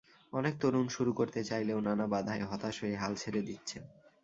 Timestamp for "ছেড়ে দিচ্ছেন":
3.15-3.83